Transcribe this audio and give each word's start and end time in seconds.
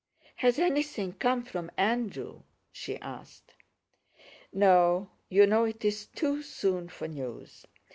"Has 0.37 0.57
anything 0.57 1.13
come 1.13 1.43
from 1.43 1.69
Andrew?" 1.77 2.41
she 2.71 2.97
asked. 3.01 3.53
"No, 4.51 5.11
you 5.29 5.45
know 5.45 5.65
it's 5.65 6.07
too 6.07 6.41
soon 6.41 6.89
for 6.89 7.07
news. 7.07 7.67